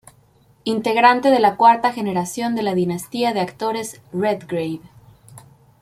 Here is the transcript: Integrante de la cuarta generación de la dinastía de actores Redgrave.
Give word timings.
Integrante 0.63 1.29
de 1.29 1.39
la 1.39 1.57
cuarta 1.57 1.93
generación 1.93 2.55
de 2.55 2.63
la 2.63 2.73
dinastía 2.73 3.33
de 3.35 3.39
actores 3.41 4.01
Redgrave. 4.11 4.79